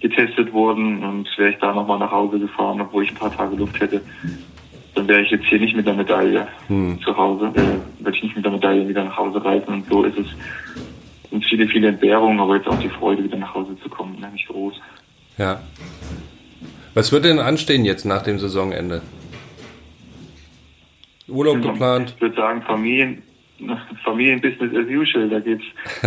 getestet 0.00 0.52
wurden 0.52 1.02
und 1.02 1.28
wäre 1.38 1.50
ich 1.50 1.58
da 1.58 1.72
nochmal 1.72 1.98
nach 1.98 2.10
Hause 2.10 2.38
gefahren, 2.38 2.80
obwohl 2.80 3.04
ich 3.04 3.10
ein 3.10 3.16
paar 3.16 3.34
Tage 3.34 3.56
Luft 3.56 3.80
hätte, 3.80 4.02
dann 4.94 5.08
wäre 5.08 5.22
ich 5.22 5.30
jetzt 5.30 5.46
hier 5.46 5.58
nicht 5.58 5.76
mit 5.76 5.86
der 5.86 5.94
Medaille 5.94 6.46
hm. 6.68 7.00
zu 7.02 7.16
Hause. 7.16 7.46
Äh, 7.54 8.04
werde 8.04 8.16
ich 8.16 8.22
nicht 8.22 8.36
mit 8.36 8.44
der 8.44 8.52
Medaille 8.52 8.88
wieder 8.88 9.04
nach 9.04 9.16
Hause 9.16 9.44
reisen. 9.44 9.68
Und 9.68 9.86
so 9.88 10.04
ist 10.04 10.18
es 10.18 10.26
sind 11.34 11.44
viele, 11.46 11.66
viele 11.66 11.88
Entbehrungen, 11.88 12.38
aber 12.38 12.56
jetzt 12.56 12.68
auch 12.68 12.78
die 12.78 12.88
Freude, 12.88 13.24
wieder 13.24 13.36
nach 13.36 13.54
Hause 13.54 13.76
zu 13.82 13.88
kommen, 13.88 14.18
nämlich 14.20 14.46
groß. 14.46 14.80
Ja. 15.36 15.60
Was 16.94 17.10
wird 17.10 17.24
denn 17.24 17.40
anstehen 17.40 17.84
jetzt 17.84 18.04
nach 18.04 18.22
dem 18.22 18.38
Saisonende? 18.38 19.02
Urlaub 21.26 21.60
geplant? 21.60 22.14
Ich 22.14 22.22
würde 22.22 22.36
sagen, 22.36 22.62
Familien, 22.62 23.22
Familienbusiness 24.04 24.76
as 24.76 24.86
usual. 24.86 25.28
Da 25.28 25.40
geht's, 25.40 25.64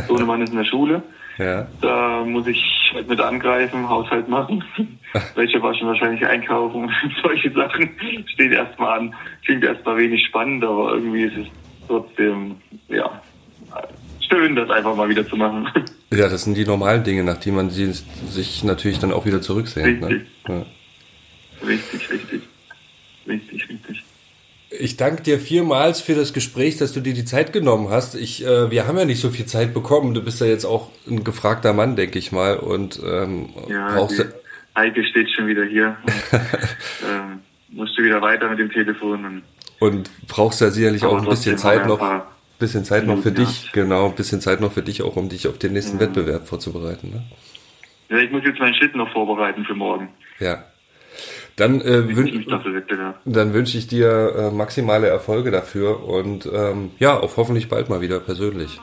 Sohnemann 0.07 0.41
ist 0.41 0.51
in 0.51 0.57
der 0.57 0.65
Schule. 0.65 1.03
Ja. 1.37 1.67
Da 1.81 2.23
muss 2.25 2.47
ich 2.47 2.63
halt 2.93 3.07
mit 3.07 3.19
angreifen, 3.19 3.87
Haushalt 3.87 4.27
machen, 4.27 4.63
welche 5.35 5.61
waschen 5.61 5.87
wahrscheinlich 5.87 6.25
einkaufen. 6.25 6.89
Solche 7.23 7.51
Sachen 7.51 7.89
stehen 8.33 8.51
erstmal 8.51 8.99
an. 8.99 9.15
Klingt 9.45 9.63
erstmal 9.63 9.97
wenig 9.97 10.25
spannend, 10.25 10.63
aber 10.63 10.93
irgendwie 10.93 11.23
ist 11.23 11.37
es 11.37 11.47
trotzdem, 11.87 12.55
ja, 12.89 13.21
schön, 14.29 14.55
das 14.55 14.69
einfach 14.69 14.95
mal 14.95 15.09
wieder 15.09 15.27
zu 15.27 15.35
machen. 15.35 15.67
Ja, 16.09 16.29
das 16.29 16.45
sind 16.45 16.55
die 16.55 16.63
normalen 16.63 17.03
Dinge, 17.03 17.25
nach 17.25 17.35
denen 17.35 17.57
man 17.57 17.69
sie, 17.69 17.91
sich 17.91 18.63
natürlich 18.63 18.97
dann 18.97 19.11
auch 19.11 19.25
wieder 19.25 19.41
zurücksehnt. 19.41 20.01
Richtig. 20.01 20.25
Ne? 20.47 20.65
Ja. 21.61 21.67
richtig, 21.67 22.09
richtig. 22.09 22.41
Richtig, 23.27 23.69
richtig. 23.69 24.03
Ich 24.69 24.97
danke 24.97 25.23
dir 25.23 25.39
vielmals 25.39 26.01
für 26.01 26.13
das 26.13 26.33
Gespräch, 26.33 26.77
dass 26.77 26.91
du 26.91 26.99
dir 26.99 27.13
die 27.13 27.25
Zeit 27.25 27.53
genommen 27.53 27.89
hast. 27.89 28.15
Ich, 28.15 28.45
äh, 28.45 28.69
wir 28.69 28.87
haben 28.87 28.97
ja 28.97 29.05
nicht 29.05 29.21
so 29.21 29.29
viel 29.29 29.45
Zeit 29.45 29.73
bekommen. 29.73 30.13
Du 30.13 30.21
bist 30.21 30.41
ja 30.41 30.47
jetzt 30.47 30.65
auch 30.65 30.91
ein 31.07 31.23
gefragter 31.23 31.73
Mann, 31.73 31.95
denke 31.95 32.19
ich 32.19 32.31
mal. 32.31 32.57
Und 32.57 33.01
ähm, 33.05 33.49
ja, 33.69 33.95
brauchst 33.95 34.19
die 34.19 34.25
Heike 34.75 35.03
steht 35.05 35.31
schon 35.31 35.47
wieder 35.47 35.63
hier. 35.63 35.97
und, 36.05 36.13
ähm, 37.09 37.39
musst 37.69 37.97
du 37.97 38.03
wieder 38.03 38.21
weiter 38.21 38.49
mit 38.49 38.59
dem 38.59 38.71
Telefon. 38.71 39.25
Und, 39.25 39.43
und 39.79 40.27
brauchst 40.27 40.61
ja 40.61 40.69
sicherlich 40.69 41.03
auch 41.05 41.17
ein 41.21 41.29
bisschen 41.29 41.57
Zeit 41.57 41.87
noch 41.87 42.25
bisschen 42.59 42.83
Zeit 42.83 43.05
noch 43.05 43.21
für 43.21 43.31
dich, 43.31 43.71
genau, 43.71 44.07
ein 44.07 44.15
bisschen 44.15 44.41
Zeit 44.41 44.61
noch 44.61 44.71
für 44.71 44.81
dich 44.81 45.01
auch, 45.01 45.15
um 45.15 45.29
dich 45.29 45.47
auf 45.47 45.57
den 45.57 45.73
nächsten 45.73 45.97
Mhm. 45.97 46.01
Wettbewerb 46.01 46.47
vorzubereiten. 46.47 47.11
Ne? 47.11 47.23
Ja, 48.09 48.17
ich 48.17 48.31
muss 48.31 48.43
jetzt 48.43 48.59
meinen 48.59 48.73
Schritt 48.75 48.95
noch 48.95 49.11
vorbereiten 49.11 49.65
für 49.65 49.75
morgen. 49.75 50.09
Ja. 50.39 50.63
Dann, 51.55 51.81
äh, 51.81 52.15
wün 52.15 52.45
dafür 52.47 52.75
Wettbewerb. 52.75 53.19
dann 53.25 53.53
wünsche 53.53 53.77
ich 53.77 53.87
dir 53.87 54.33
äh, 54.37 54.51
maximale 54.51 55.07
Erfolge 55.07 55.51
dafür 55.51 56.03
und 56.03 56.47
ähm, 56.53 56.91
ja, 56.99 57.17
auf 57.17 57.37
hoffentlich 57.37 57.67
bald 57.69 57.89
mal 57.89 58.01
wieder 58.01 58.19
persönlich. 58.19 58.79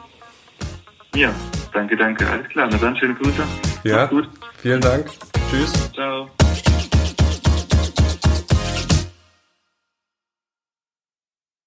Ja, 1.15 1.33
danke, 1.73 1.97
danke. 1.97 2.29
Alles 2.29 2.49
klar. 2.49 2.69
Na 2.71 2.77
dann, 2.79 2.97
schöne 2.97 3.15
Grüße. 3.15 3.45
Ja, 3.85 4.07
gut. 4.07 4.29
vielen 4.57 4.81
Dank. 4.81 5.07
Tschüss. 5.51 5.93
Ciao. 5.93 6.29